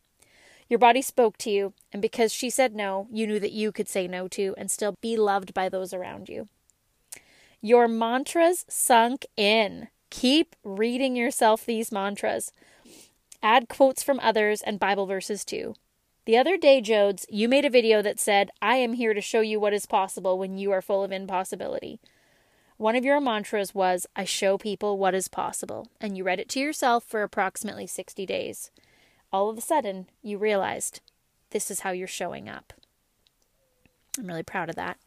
Your 0.69 0.79
body 0.79 1.01
spoke 1.01 1.37
to 1.39 1.51
you, 1.51 1.75
and 1.93 2.03
because 2.03 2.33
she 2.33 2.51
said 2.51 2.75
no, 2.75 3.07
you 3.13 3.27
knew 3.27 3.39
that 3.39 3.53
you 3.53 3.71
could 3.71 3.89
say 3.89 4.09
no 4.09 4.27
to 4.29 4.55
and 4.59 4.71
still 4.71 4.97
be 5.01 5.17
loved 5.17 5.55
by 5.55 5.69
those 5.69 5.95
around 5.95 6.29
you. 6.29 6.49
Your 7.61 7.87
mantras 7.87 8.65
sunk 8.69 9.27
in. 9.37 9.89
Keep 10.11 10.57
reading 10.65 11.15
yourself 11.17 11.65
these 11.65 11.93
mantras. 11.93 12.53
Add 13.43 13.69
quotes 13.69 14.03
from 14.03 14.19
others 14.21 14.61
and 14.63 14.81
Bible 14.81 15.07
verses 15.07 15.45
too. 15.45 15.75
The 16.25 16.37
other 16.37 16.57
day, 16.57 16.83
Jodes, 16.83 17.25
you 17.29 17.49
made 17.49 17.65
a 17.65 17.71
video 17.71 18.03
that 18.03 18.19
said, 18.19 18.51
I 18.61 18.77
am 18.77 18.95
here 18.95 19.15
to 19.15 19.21
show 19.21 19.41
you 19.41 19.61
what 19.61 19.73
is 19.73 19.87
possible 19.87 20.37
when 20.37 20.59
you 20.59 20.73
are 20.73 20.83
full 20.83 21.05
of 21.05 21.13
impossibility. 21.13 22.01
One 22.77 22.97
of 22.97 23.05
your 23.05 23.21
mantras 23.21 23.75
was, 23.75 24.07
I 24.17 24.25
show 24.25 24.59
people 24.59 24.99
what 24.99 25.15
is 25.15 25.29
possible, 25.29 25.87
and 26.01 26.17
you 26.17 26.25
read 26.25 26.41
it 26.41 26.49
to 26.51 26.61
yourself 26.61 27.05
for 27.05 27.23
approximately 27.23 27.87
60 27.87 28.27
days 28.27 28.73
all 29.33 29.51
of 29.51 29.59
a 29.59 29.63
sudden 29.63 30.07
you 30.23 30.39
realized 30.39 31.01
this 31.51 31.71
is 31.71 31.81
how 31.81 31.91
you're 31.91 32.07
showing 32.07 32.49
up. 32.49 32.73
I'm 34.19 34.27
really 34.27 34.43
proud 34.43 34.69
of 34.69 34.77
that. 34.77 34.99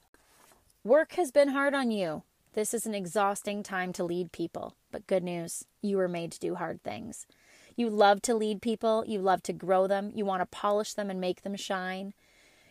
Work 0.84 1.14
has 1.14 1.32
been 1.32 1.50
hard 1.50 1.74
on 1.74 1.92
you. 1.92 2.24
This 2.54 2.74
is 2.74 2.86
an 2.86 2.96
exhausting 2.96 3.64
time 3.64 3.94
to 3.94 4.04
lead 4.04 4.32
people, 4.32 4.76
but 4.92 5.08
good 5.08 5.24
news, 5.24 5.66
you 5.82 5.98
were 5.98 6.08
made 6.08 6.32
to 6.32 6.40
do 6.40 6.56
hard 6.56 6.84
things. 6.84 7.28
You 7.76 7.90
love 7.90 8.22
to 8.24 8.34
lead 8.34 8.62
people, 8.62 9.04
you 9.08 9.20
love 9.20 9.44
to 9.44 9.54
grow 9.54 9.88
them, 9.88 10.12
you 10.14 10.26
want 10.26 10.42
to 10.42 10.46
polish 10.46 10.94
them 10.94 11.10
and 11.10 11.22
make 11.22 11.44
them 11.44 11.56
shine. 11.56 12.14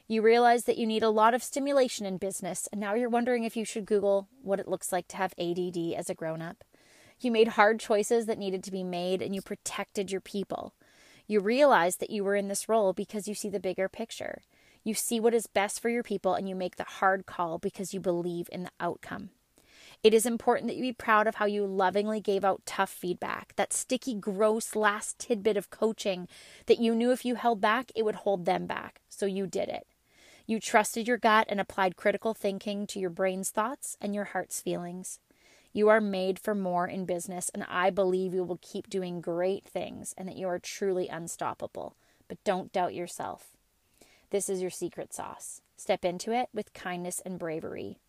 You 0.06 0.22
realize 0.22 0.64
that 0.64 0.78
you 0.78 0.86
need 0.86 1.02
a 1.02 1.10
lot 1.10 1.34
of 1.34 1.42
stimulation 1.42 2.06
in 2.06 2.16
business, 2.16 2.68
and 2.72 2.80
now 2.80 2.94
you're 2.94 3.08
wondering 3.08 3.44
if 3.44 3.56
you 3.56 3.64
should 3.64 3.86
Google 3.86 4.28
what 4.42 4.58
it 4.58 4.68
looks 4.68 4.90
like 4.90 5.06
to 5.08 5.16
have 5.16 5.34
ADD 5.38 5.94
as 5.96 6.10
a 6.10 6.14
grown 6.14 6.42
up. 6.42 6.64
You 7.20 7.30
made 7.30 7.48
hard 7.48 7.78
choices 7.78 8.26
that 8.26 8.38
needed 8.38 8.64
to 8.64 8.70
be 8.70 8.82
made, 8.82 9.22
and 9.22 9.34
you 9.34 9.42
protected 9.42 10.10
your 10.10 10.20
people. 10.20 10.72
You 11.28 11.40
realize 11.40 11.96
that 11.96 12.08
you 12.08 12.24
were 12.24 12.34
in 12.34 12.48
this 12.48 12.70
role 12.70 12.94
because 12.94 13.28
you 13.28 13.34
see 13.34 13.50
the 13.50 13.60
bigger 13.60 13.86
picture. 13.86 14.40
You 14.82 14.94
see 14.94 15.20
what 15.20 15.34
is 15.34 15.46
best 15.46 15.78
for 15.78 15.90
your 15.90 16.02
people 16.02 16.32
and 16.34 16.48
you 16.48 16.56
make 16.56 16.76
the 16.76 16.84
hard 16.84 17.26
call 17.26 17.58
because 17.58 17.92
you 17.92 18.00
believe 18.00 18.48
in 18.50 18.62
the 18.62 18.70
outcome. 18.80 19.28
It 20.02 20.14
is 20.14 20.24
important 20.24 20.68
that 20.68 20.76
you 20.76 20.82
be 20.82 20.92
proud 20.94 21.26
of 21.26 21.34
how 21.34 21.44
you 21.44 21.66
lovingly 21.66 22.20
gave 22.20 22.46
out 22.46 22.62
tough 22.64 22.88
feedback, 22.88 23.52
that 23.56 23.74
sticky, 23.74 24.14
gross 24.14 24.74
last 24.74 25.18
tidbit 25.18 25.58
of 25.58 25.68
coaching 25.68 26.28
that 26.64 26.80
you 26.80 26.94
knew 26.94 27.12
if 27.12 27.26
you 27.26 27.34
held 27.34 27.60
back, 27.60 27.92
it 27.94 28.06
would 28.06 28.14
hold 28.14 28.46
them 28.46 28.66
back. 28.66 29.02
So 29.10 29.26
you 29.26 29.46
did 29.46 29.68
it. 29.68 29.86
You 30.46 30.60
trusted 30.60 31.06
your 31.06 31.18
gut 31.18 31.46
and 31.50 31.60
applied 31.60 31.96
critical 31.96 32.32
thinking 32.32 32.86
to 32.86 32.98
your 32.98 33.10
brain's 33.10 33.50
thoughts 33.50 33.98
and 34.00 34.14
your 34.14 34.24
heart's 34.24 34.62
feelings. 34.62 35.18
You 35.78 35.90
are 35.90 36.00
made 36.00 36.40
for 36.40 36.56
more 36.56 36.88
in 36.88 37.04
business, 37.04 37.52
and 37.54 37.64
I 37.68 37.90
believe 37.90 38.34
you 38.34 38.42
will 38.42 38.58
keep 38.60 38.90
doing 38.90 39.20
great 39.20 39.64
things 39.64 40.12
and 40.18 40.26
that 40.26 40.36
you 40.36 40.48
are 40.48 40.58
truly 40.58 41.06
unstoppable. 41.06 41.94
But 42.26 42.42
don't 42.42 42.72
doubt 42.72 42.94
yourself. 42.94 43.50
This 44.30 44.48
is 44.48 44.60
your 44.60 44.72
secret 44.72 45.14
sauce. 45.14 45.60
Step 45.76 46.04
into 46.04 46.32
it 46.32 46.48
with 46.52 46.72
kindness 46.72 47.22
and 47.24 47.38
bravery. 47.38 48.00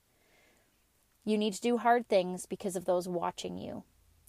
You 1.23 1.38
need 1.38 1.53
to 1.53 1.61
do 1.61 1.77
hard 1.77 2.07
things 2.07 2.47
because 2.47 2.75
of 2.75 2.85
those 2.85 3.07
watching 3.07 3.59
you. 3.59 3.83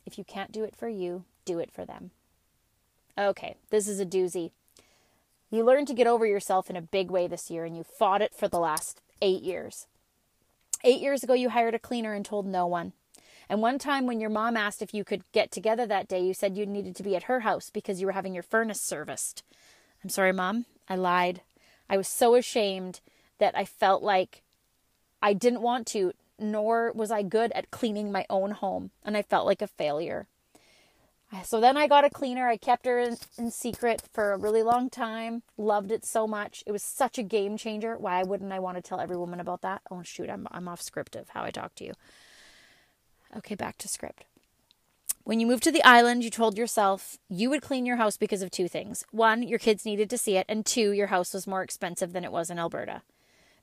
If 0.04 0.18
you 0.18 0.25
can't 0.25 0.52
do 0.52 0.62
it 0.62 0.76
for 0.76 0.90
you, 0.90 1.25
do 1.47 1.61
it 1.61 1.73
for 1.73 1.87
them. 1.87 2.11
Okay, 3.16 3.56
this 3.70 3.88
is 3.88 4.00
a 4.00 4.04
doozy. 4.04 4.50
You 5.50 5.64
learned 5.64 5.88
to 5.88 5.94
get 5.94 6.06
over 6.06 6.26
yourself 6.26 6.68
in 6.68 6.76
a 6.76 6.82
big 6.82 7.11
way 7.11 7.26
this 7.26 7.50
year, 7.50 7.64
and 7.64 7.75
you 7.75 7.85
fought 7.85 8.20
it 8.20 8.35
for 8.35 8.49
the 8.49 8.61
last 8.61 9.00
eight 9.23 9.42
years. 9.42 9.87
Eight 10.85 11.00
years 11.00 11.23
ago, 11.23 11.32
you 11.32 11.49
hired 11.49 11.75
a 11.75 11.78
cleaner 11.78 12.12
and 12.12 12.23
told 12.23 12.47
no 12.47 12.66
one. 12.66 12.92
And 13.50 13.61
one 13.61 13.80
time 13.80 14.07
when 14.07 14.21
your 14.21 14.30
mom 14.30 14.57
asked 14.57 14.80
if 14.80 14.95
you 14.95 15.02
could 15.02 15.25
get 15.33 15.50
together 15.50 15.85
that 15.85 16.07
day, 16.07 16.21
you 16.21 16.33
said 16.35 16.57
you 16.57 16.64
needed 16.64 16.95
to 16.95 17.02
be 17.02 17.16
at 17.16 17.25
her 17.25 17.40
house 17.40 17.69
because 17.69 18.00
you 18.00 18.07
were 18.07 18.12
having 18.12 18.33
your 18.33 18.45
furnace 18.45 18.80
serviced. 18.80 19.42
I'm 20.04 20.09
sorry, 20.09 20.33
mom. 20.33 20.66
I 20.88 20.95
lied. 20.95 21.42
I 21.88 21.97
was 21.97 22.07
so 22.07 22.37
ashamed 22.37 23.00
that 23.38 23.59
I 23.59 23.64
felt 23.64 24.04
like 24.04 24.42
I 25.21 25.33
didn't 25.33 25.62
want 25.62 25.88
to, 25.88 26.12
nor 26.38 26.92
was 26.92 27.11
I 27.11 27.25
good 27.25 27.50
at 27.50 27.73
cleaning 27.73 28.12
my 28.12 28.25
own 28.30 28.52
home, 28.52 28.92
and 29.04 29.16
I 29.16 29.23
felt 29.23 29.47
like 29.47 29.62
a 29.62 29.66
failure. 29.66 30.28
So 31.42 31.61
then 31.61 31.76
I 31.76 31.88
got 31.88 32.04
a 32.04 32.11
cleaner. 32.11 32.49
I 32.49 32.57
kept 32.57 32.87
her 32.87 33.00
in, 33.00 33.16
in, 33.37 33.50
secret 33.50 34.02
for 34.12 34.33
a 34.33 34.38
really 34.38 34.62
long 34.62 34.90
time. 34.90 35.42
Loved 35.57 35.90
it 35.90 36.04
so 36.04 36.26
much. 36.26 36.62
It 36.66 36.73
was 36.73 36.83
such 36.83 37.19
a 37.19 37.25
game 37.25 37.57
changer. 37.57 37.97
Why 37.97 38.23
wouldn't 38.23 38.52
I 38.52 38.59
want 38.61 38.76
to 38.76 38.83
tell 38.83 39.00
every 39.00 39.16
woman 39.16 39.40
about 39.40 39.62
that? 39.62 39.83
Oh 39.90 40.02
shoot, 40.02 40.30
I'm 40.30 40.47
I'm 40.50 40.69
off 40.69 40.83
script 40.83 41.16
of 41.16 41.28
how 41.30 41.42
I 41.42 41.50
talk 41.50 41.75
to 41.76 41.85
you. 41.85 41.95
Okay, 43.37 43.54
back 43.54 43.78
to 43.78 43.88
script. 43.88 44.25
When 45.25 45.38
you 45.38 45.46
moved 45.46 45.62
to 45.64 45.72
the 45.72 45.84
island, 45.84 46.25
you 46.25 46.30
told 46.30 46.58
yourself 46.58 47.16
you 47.28 47.50
would 47.50 47.62
clean 47.62 47.87
your 47.87 47.96
house 47.96 48.16
because 48.16 48.42
of 48.42 48.50
two 48.50 48.66
things. 48.66 49.04
One, 49.12 49.42
your 49.42 49.58
kids 49.58 49.84
needed 49.84 50.10
to 50.10 50.18
see 50.18 50.37
it, 50.37 50.46
and 50.49 50.66
two, 50.66 50.90
your 50.90 51.08
house 51.08 51.32
was 51.32 51.46
more 51.46 51.62
expensive 51.62 52.12
than 52.12 52.25
it 52.25 52.32
was 52.32 52.50
in 52.50 52.58
Alberta. 52.58 53.02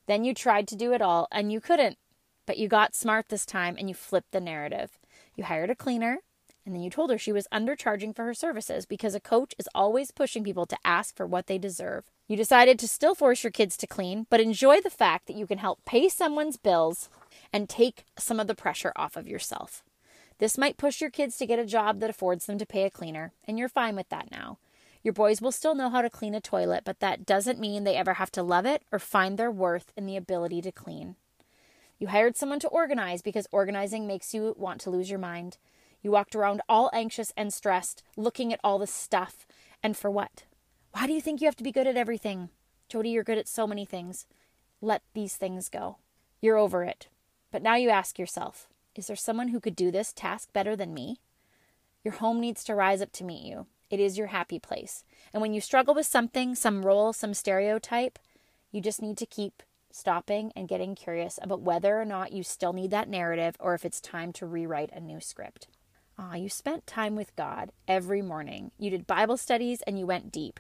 Then 0.06 0.24
you 0.24 0.34
tried 0.34 0.68
to 0.70 0.76
do 0.76 0.94
it 0.94 1.02
all, 1.02 1.28
and 1.32 1.52
you 1.52 1.60
couldn't. 1.60 1.98
But 2.46 2.58
you 2.58 2.70
got 2.70 2.96
smart 2.96 3.28
this 3.28 3.46
time 3.46 3.76
and 3.78 3.90
you 3.90 3.94
flipped 3.94 4.32
the 4.32 4.40
narrative. 4.40 4.98
You 5.36 5.44
hired 5.44 5.70
a 5.70 5.76
cleaner, 5.76 6.20
and 6.66 6.74
then 6.74 6.82
you 6.82 6.90
told 6.90 7.12
her 7.12 7.18
she 7.18 7.34
was 7.34 7.48
undercharging 7.54 8.16
for 8.16 8.24
her 8.24 8.34
services 8.34 8.86
because 8.86 9.14
a 9.16 9.20
coach 9.20 9.54
is 9.60 9.68
always 9.76 10.12
pushing 10.12 10.44
people 10.44 10.66
to 10.66 10.78
ask 10.86 11.16
for 11.16 11.28
what 11.28 11.48
they 11.48 11.58
deserve. 11.58 12.06
You 12.28 12.38
decided 12.38 12.80
to 12.80 12.88
still 12.88 13.16
force 13.16 13.44
your 13.44 13.52
kids 13.52 13.76
to 13.78 13.88
clean, 13.88 14.28
but 14.30 14.40
enjoy 14.40 14.80
the 14.80 14.90
fact 14.90 15.28
that 15.28 15.36
you 15.36 15.46
can 15.46 15.58
help 15.58 15.84
pay 15.86 16.08
someone's 16.08 16.58
bills 16.58 17.10
and 17.52 17.68
take 17.68 18.06
some 18.18 18.40
of 18.40 18.48
the 18.48 18.56
pressure 18.56 18.94
off 18.96 19.16
of 19.16 19.28
yourself. 19.28 19.84
This 20.40 20.58
might 20.58 20.78
push 20.78 21.02
your 21.02 21.10
kids 21.10 21.38
to 21.38 21.46
get 21.46 21.60
a 21.60 21.66
job 21.66 22.00
that 22.00 22.10
affords 22.10 22.46
them 22.46 22.58
to 22.60 22.66
pay 22.66 22.84
a 22.84 22.92
cleaner, 22.92 23.34
and 23.48 23.58
you're 23.58 23.70
fine 23.70 23.96
with 23.96 24.10
that 24.10 24.30
now. 24.32 24.60
Your 25.04 25.14
boys 25.14 25.42
will 25.42 25.52
still 25.52 25.74
know 25.74 25.90
how 25.90 26.02
to 26.02 26.10
clean 26.10 26.36
a 26.36 26.42
toilet, 26.42 26.84
but 26.84 27.00
that 27.00 27.26
doesn't 27.26 27.60
mean 27.60 27.84
they 27.84 27.96
ever 27.96 28.16
have 28.16 28.32
to 28.32 28.44
love 28.44 28.66
it 28.66 28.84
or 28.92 29.00
find 29.00 29.38
their 29.38 29.52
worth 29.52 29.92
in 29.96 30.06
the 30.06 30.18
ability 30.18 30.62
to 30.62 30.72
clean. 30.72 31.16
You 31.98 32.08
hired 32.08 32.36
someone 32.36 32.60
to 32.60 32.68
organize 32.68 33.22
because 33.22 33.48
organizing 33.52 34.06
makes 34.06 34.34
you 34.34 34.54
want 34.58 34.82
to 34.82 34.90
lose 34.90 35.10
your 35.10 35.20
mind. 35.20 35.58
You 36.02 36.12
walked 36.12 36.36
around 36.36 36.62
all 36.70 36.92
anxious 36.94 37.34
and 37.36 37.52
stressed, 37.52 38.04
looking 38.16 38.54
at 38.54 38.60
all 38.64 38.78
the 38.78 38.86
stuff. 38.86 39.48
And 39.82 39.98
for 39.98 40.12
what? 40.12 40.44
Why 40.92 41.08
do 41.08 41.14
you 41.14 41.22
think 41.22 41.42
you 41.42 41.48
have 41.48 41.56
to 41.56 41.64
be 41.64 41.72
good 41.72 41.88
at 41.88 41.98
everything? 41.98 42.50
Jody, 42.88 43.10
you're 43.10 43.24
good 43.24 43.38
at 43.38 43.48
so 43.48 43.66
many 43.66 43.86
things. 43.86 44.28
Let 44.82 45.02
these 45.14 45.36
things 45.36 45.70
go. 45.70 45.98
You're 46.42 46.58
over 46.58 46.84
it. 46.84 47.08
But 47.52 47.62
now 47.62 47.76
you 47.76 47.90
ask 47.90 48.20
yourself 48.20 48.68
is 48.96 49.08
there 49.08 49.16
someone 49.16 49.50
who 49.50 49.60
could 49.60 49.76
do 49.76 49.92
this 49.92 50.12
task 50.12 50.52
better 50.54 50.76
than 50.76 50.94
me? 50.94 51.20
Your 52.04 52.16
home 52.16 52.40
needs 52.40 52.64
to 52.64 52.74
rise 52.74 53.02
up 53.02 53.12
to 53.14 53.24
meet 53.24 53.46
you. 53.46 53.68
It 53.90 54.00
is 54.00 54.18
your 54.18 54.28
happy 54.28 54.60
place. 54.60 55.04
And 55.34 55.42
when 55.42 55.54
you 55.54 55.62
struggle 55.62 55.94
with 55.94 56.08
something, 56.08 56.56
some 56.56 56.86
role, 56.86 57.14
some 57.14 57.34
stereotype, 57.34 58.18
you 58.72 58.82
just 58.82 59.02
need 59.02 59.18
to 59.18 59.26
keep 59.26 59.62
stopping 59.92 60.52
and 60.56 60.68
getting 60.68 60.96
curious 60.96 61.40
about 61.42 61.62
whether 61.62 62.00
or 62.00 62.06
not 62.06 62.34
you 62.34 62.44
still 62.44 62.74
need 62.74 62.92
that 62.92 63.10
narrative 63.10 63.56
or 63.60 63.74
if 63.74 63.86
it's 63.86 64.02
time 64.02 64.34
to 64.34 64.46
rewrite 64.46 64.92
a 64.94 65.00
new 65.00 65.20
script. 65.20 65.68
Ah, 66.18 66.36
you 66.36 66.50
spent 66.50 66.88
time 66.88 67.16
with 67.16 67.36
God 67.36 67.72
every 67.88 68.22
morning. 68.22 68.72
You 68.78 68.90
did 68.90 69.08
Bible 69.08 69.38
studies 69.38 69.82
and 69.86 69.98
you 70.00 70.06
went 70.06 70.32
deep. 70.32 70.60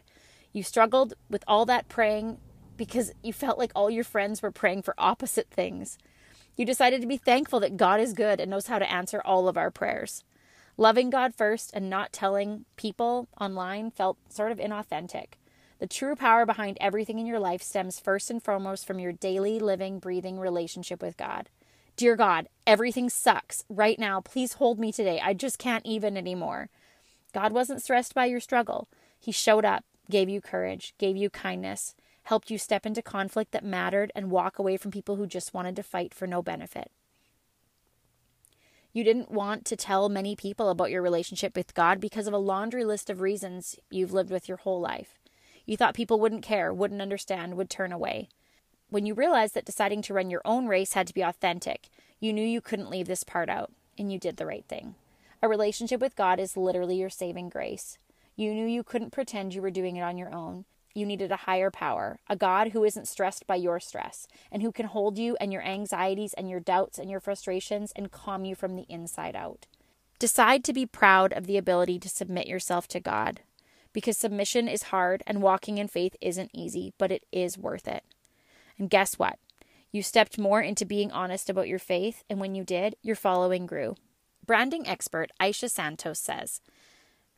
You 0.54 0.64
struggled 0.64 1.16
with 1.30 1.44
all 1.48 1.66
that 1.66 1.90
praying 1.90 2.38
because 2.78 3.12
you 3.24 3.34
felt 3.34 3.58
like 3.58 3.72
all 3.76 3.90
your 3.90 4.04
friends 4.04 4.42
were 4.42 4.52
praying 4.52 4.84
for 4.84 4.94
opposite 4.98 5.50
things. 5.50 5.98
You 6.58 6.66
decided 6.66 7.02
to 7.02 7.08
be 7.08 7.18
thankful 7.18 7.60
that 7.60 7.78
God 7.78 8.02
is 8.02 8.14
good 8.14 8.40
and 8.40 8.50
knows 8.50 8.68
how 8.68 8.80
to 8.80 8.92
answer 8.92 9.22
all 9.24 9.48
of 9.48 9.58
our 9.58 9.70
prayers. 9.70 10.24
Loving 10.76 11.12
God 11.12 11.36
first 11.36 11.72
and 11.74 11.90
not 11.90 12.12
telling 12.12 12.66
people 12.76 13.28
online 13.40 13.92
felt 13.92 14.18
sort 14.30 14.52
of 14.52 14.58
inauthentic. 14.58 15.34
The 15.80 15.88
true 15.88 16.16
power 16.16 16.48
behind 16.48 16.78
everything 16.82 17.20
in 17.20 17.28
your 17.28 17.40
life 17.40 17.62
stems 17.62 18.00
first 18.00 18.32
and 18.32 18.44
foremost 18.44 18.88
from 18.88 18.98
your 18.98 19.12
daily 19.12 19.60
living, 19.60 20.00
breathing 20.00 20.40
relationship 20.40 21.00
with 21.02 21.16
God. 21.16 21.50
Dear 21.96 22.16
God, 22.16 22.48
everything 22.66 23.10
sucks. 23.10 23.64
Right 23.70 24.00
now, 24.00 24.22
please 24.22 24.54
hold 24.54 24.80
me 24.80 24.92
today. 24.92 25.20
I 25.24 25.34
just 25.34 25.60
can't 25.60 25.86
even 25.86 26.18
anymore. 26.18 26.70
God 27.34 27.52
wasn't 27.52 27.84
stressed 27.84 28.16
by 28.16 28.26
your 28.26 28.40
struggle. 28.40 28.88
He 29.20 29.32
showed 29.32 29.66
up, 29.66 29.84
gave 30.10 30.30
you 30.30 30.42
courage, 30.42 30.96
gave 30.98 31.18
you 31.18 31.30
kindness, 31.30 31.96
helped 32.28 32.52
you 32.52 32.58
step 32.58 32.86
into 32.86 33.02
conflict 33.02 33.54
that 33.54 33.64
mattered 33.64 34.12
and 34.14 34.30
walk 34.30 34.60
away 34.60 34.76
from 34.76 34.92
people 34.92 35.16
who 35.16 35.26
just 35.26 35.54
wanted 35.54 35.78
to 35.78 35.82
fight 35.82 36.14
for 36.14 36.28
no 36.28 36.42
benefit. 36.42 36.92
You 38.92 39.06
didn't 39.06 39.32
want 39.32 39.64
to 39.64 39.78
tell 39.78 40.10
many 40.10 40.36
people 40.36 40.70
about 40.70 40.92
your 40.92 41.02
relationship 41.02 41.56
with 41.56 41.74
God 41.74 42.02
because 42.02 42.28
of 42.28 42.34
a 42.34 42.38
laundry 42.38 42.84
list 42.84 43.10
of 43.10 43.22
reasons 43.22 43.78
you've 43.90 44.12
lived 44.12 44.30
with 44.30 44.50
your 44.50 44.58
whole 44.58 44.82
life. 44.82 45.18
You 45.66 45.78
thought 45.78 45.94
people 45.94 46.20
wouldn't 46.20 46.44
care, 46.44 46.74
wouldn't 46.74 47.02
understand, 47.02 47.56
would 47.56 47.70
turn 47.70 47.94
away. 47.94 48.28
When 48.90 49.06
you 49.06 49.14
realized 49.14 49.54
that 49.54 49.66
deciding 49.66 50.02
to 50.04 50.14
run 50.14 50.30
your 50.30 50.42
own 50.44 50.68
race 50.68 50.94
had 50.94 51.08
to 51.08 51.14
be 51.14 51.22
authentic, 51.22 51.88
you 52.20 52.34
knew 52.34 52.46
you 52.46 52.60
couldn't 52.60 52.90
leave 52.90 53.08
this 53.08 53.24
part 53.24 53.50
out, 53.50 53.72
and 53.98 54.12
you 54.12 54.20
did 54.20 54.36
the 54.36 54.46
right 54.46 54.66
thing. 54.68 54.96
A 55.42 55.48
relationship 55.48 56.02
with 56.02 56.18
God 56.18 56.42
is 56.42 56.58
literally 56.58 56.98
your 56.98 57.10
saving 57.10 57.48
grace. 57.48 57.98
You 58.36 58.54
knew 58.54 58.68
you 58.68 58.84
couldn't 58.84 59.12
pretend 59.12 59.54
you 59.54 59.62
were 59.62 59.72
doing 59.72 59.96
it 59.96 60.02
on 60.02 60.18
your 60.18 60.34
own. 60.34 60.66
You 60.98 61.06
needed 61.06 61.32
a 61.32 61.46
higher 61.46 61.70
power, 61.70 62.18
a 62.28 62.36
God 62.36 62.70
who 62.70 62.84
isn't 62.84 63.08
stressed 63.08 63.46
by 63.46 63.58
your 63.58 63.80
stress, 63.80 64.28
and 64.52 64.64
who 64.64 64.72
can 64.72 64.88
hold 64.88 65.20
you 65.20 65.38
and 65.40 65.54
your 65.54 65.62
anxieties 65.62 66.34
and 66.34 66.50
your 66.50 66.60
doubts 66.60 66.98
and 66.98 67.08
your 67.08 67.20
frustrations 67.20 67.94
and 67.96 68.12
calm 68.12 68.46
you 68.46 68.56
from 68.56 68.76
the 68.76 68.88
inside 68.90 69.36
out. 69.36 69.68
Decide 70.18 70.64
to 70.64 70.74
be 70.74 70.88
proud 70.88 71.34
of 71.34 71.46
the 71.46 71.56
ability 71.56 72.00
to 72.00 72.10
submit 72.10 72.48
yourself 72.48 72.88
to 72.88 73.00
God, 73.00 73.42
because 73.94 74.18
submission 74.18 74.68
is 74.68 74.90
hard 74.90 75.22
and 75.28 75.44
walking 75.44 75.78
in 75.78 75.88
faith 75.88 76.16
isn't 76.20 76.50
easy, 76.52 76.96
but 76.98 77.12
it 77.12 77.28
is 77.32 77.60
worth 77.60 77.88
it. 77.88 78.04
And 78.80 78.90
guess 78.90 79.20
what? 79.20 79.38
You 79.92 80.02
stepped 80.02 80.40
more 80.40 80.62
into 80.62 80.84
being 80.84 81.12
honest 81.12 81.48
about 81.48 81.68
your 81.68 81.78
faith, 81.78 82.24
and 82.28 82.40
when 82.40 82.56
you 82.56 82.64
did, 82.64 82.96
your 83.04 83.16
following 83.16 83.68
grew. 83.68 83.98
Branding 84.48 84.88
expert 84.88 85.30
Aisha 85.40 85.70
Santos 85.70 86.20
says, 86.20 86.60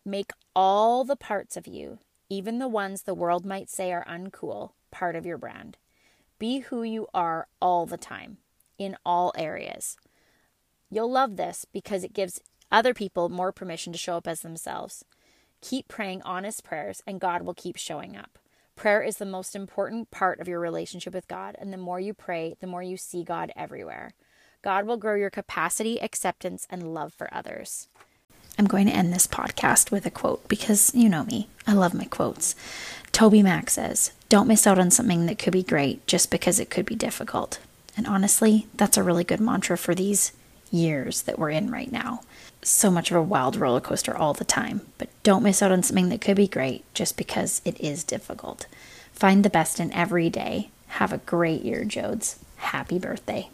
Make 0.06 0.32
all 0.56 1.04
the 1.04 1.18
parts 1.18 1.58
of 1.58 1.68
you, 1.68 2.00
even 2.30 2.60
the 2.60 2.68
ones 2.68 3.04
the 3.04 3.14
world 3.14 3.46
might 3.46 3.70
say 3.70 3.92
are 3.92 4.06
uncool, 4.06 4.72
part 4.92 5.16
of 5.16 5.26
your 5.26 5.38
brand. 5.38 5.78
Be 6.38 6.60
who 6.60 6.84
you 6.84 7.08
are 7.14 7.48
all 7.62 7.86
the 7.86 7.98
time, 7.98 8.38
in 8.78 8.96
all 9.06 9.34
areas. 9.36 9.98
You'll 10.90 11.12
love 11.12 11.36
this 11.36 11.66
because 11.72 12.04
it 12.04 12.14
gives 12.14 12.42
other 12.72 12.94
people 12.94 13.30
more 13.30 13.52
permission 13.52 13.92
to 13.94 14.00
show 14.00 14.16
up 14.18 14.28
as 14.28 14.42
themselves. 14.42 15.04
Keep 15.62 15.88
praying 15.88 16.22
honest 16.22 16.64
prayers, 16.64 17.02
and 17.06 17.20
God 17.20 17.42
will 17.42 17.54
keep 17.54 17.76
showing 17.76 18.16
up. 18.16 18.40
Prayer 18.76 19.02
is 19.02 19.18
the 19.18 19.26
most 19.26 19.56
important 19.56 20.10
part 20.10 20.40
of 20.40 20.48
your 20.48 20.60
relationship 20.60 21.14
with 21.14 21.28
God, 21.28 21.58
and 21.60 21.74
the 21.74 21.78
more 21.78 22.00
you 22.00 22.14
pray, 22.14 22.56
the 22.62 22.68
more 22.68 22.82
you 22.82 22.96
see 22.96 23.24
God 23.24 23.52
everywhere. 23.56 24.14
God 24.62 24.86
will 24.86 24.98
grow 24.98 25.16
your 25.16 25.30
capacity, 25.30 26.02
acceptance, 26.02 26.66
and 26.70 26.94
love 26.94 27.14
for 27.14 27.34
others. 27.34 27.90
I'm 28.60 28.68
going 28.68 28.88
to 28.88 28.94
end 28.94 29.14
this 29.14 29.26
podcast 29.26 29.90
with 29.90 30.06
a 30.06 30.12
quote 30.12 30.46
because 30.50 30.94
you 30.94 31.08
know 31.08 31.24
me, 31.24 31.48
I 31.66 31.72
love 31.72 31.94
my 31.94 32.04
quotes. 32.04 32.58
TobyMac 33.14 33.70
says, 33.70 34.12
Don't 34.28 34.50
miss 34.50 34.68
out 34.68 34.78
on 34.78 34.92
something 34.92 35.28
that 35.28 35.40
could 35.40 35.54
be 35.54 35.64
great 35.64 36.06
just 36.08 36.30
because 36.30 36.60
it 36.60 36.70
could 36.70 36.86
be 36.86 36.94
difficult. 36.96 37.60
And 37.96 38.06
honestly, 38.06 38.68
that's 38.76 38.98
a 38.98 39.04
really 39.04 39.24
good 39.24 39.40
mantra 39.40 39.78
for 39.78 39.96
these 39.96 40.34
years 40.72 41.22
that 41.22 41.40
we're 41.40 41.52
in 41.52 41.72
right 41.72 41.90
now. 41.90 42.20
So 42.62 42.92
much 42.92 43.12
of 43.12 43.16
a 43.16 43.24
wild 43.24 43.56
roller 43.56 43.80
coaster 43.80 44.16
all 44.16 44.34
the 44.34 44.44
time, 44.44 44.82
but 44.98 45.08
don't 45.24 45.42
miss 45.42 45.62
out 45.62 45.72
on 45.72 45.82
something 45.82 46.10
that 46.10 46.20
could 46.20 46.36
be 46.36 46.48
great 46.50 46.84
just 46.94 47.16
because 47.16 47.62
it 47.64 47.80
is 47.80 48.04
difficult. 48.04 48.66
Find 49.14 49.46
the 49.46 49.50
best 49.50 49.80
in 49.80 49.90
every 49.94 50.30
day. 50.30 50.70
Have 50.88 51.14
a 51.14 51.20
great 51.20 51.62
year, 51.62 51.86
Jodes. 51.86 52.36
Happy 52.58 53.00
birthday. 53.00 53.50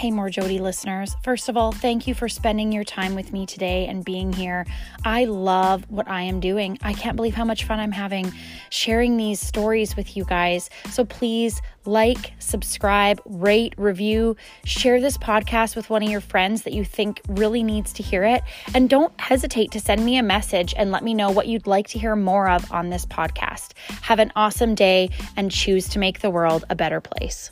Hey, 0.00 0.10
more 0.10 0.30
Jody 0.30 0.60
listeners. 0.60 1.14
First 1.22 1.50
of 1.50 1.58
all, 1.58 1.72
thank 1.72 2.06
you 2.06 2.14
for 2.14 2.26
spending 2.26 2.72
your 2.72 2.84
time 2.84 3.14
with 3.14 3.34
me 3.34 3.44
today 3.44 3.86
and 3.86 4.02
being 4.02 4.32
here. 4.32 4.66
I 5.04 5.26
love 5.26 5.84
what 5.90 6.08
I 6.08 6.22
am 6.22 6.40
doing. 6.40 6.78
I 6.80 6.94
can't 6.94 7.16
believe 7.16 7.34
how 7.34 7.44
much 7.44 7.64
fun 7.64 7.78
I'm 7.78 7.92
having 7.92 8.32
sharing 8.70 9.18
these 9.18 9.40
stories 9.40 9.96
with 9.96 10.16
you 10.16 10.24
guys. 10.24 10.70
So 10.88 11.04
please 11.04 11.60
like, 11.84 12.32
subscribe, 12.38 13.20
rate, 13.26 13.74
review, 13.76 14.36
share 14.64 15.02
this 15.02 15.18
podcast 15.18 15.76
with 15.76 15.90
one 15.90 16.02
of 16.02 16.08
your 16.08 16.22
friends 16.22 16.62
that 16.62 16.72
you 16.72 16.82
think 16.82 17.20
really 17.28 17.62
needs 17.62 17.92
to 17.94 18.02
hear 18.02 18.24
it. 18.24 18.42
And 18.74 18.88
don't 18.88 19.12
hesitate 19.20 19.70
to 19.72 19.80
send 19.80 20.02
me 20.02 20.16
a 20.16 20.22
message 20.22 20.72
and 20.78 20.90
let 20.90 21.04
me 21.04 21.12
know 21.12 21.30
what 21.30 21.46
you'd 21.46 21.66
like 21.66 21.88
to 21.88 21.98
hear 21.98 22.16
more 22.16 22.48
of 22.48 22.72
on 22.72 22.88
this 22.88 23.04
podcast. 23.04 23.72
Have 24.00 24.18
an 24.18 24.32
awesome 24.34 24.74
day 24.74 25.10
and 25.36 25.50
choose 25.50 25.88
to 25.90 25.98
make 25.98 26.20
the 26.20 26.30
world 26.30 26.64
a 26.70 26.74
better 26.74 27.02
place. 27.02 27.50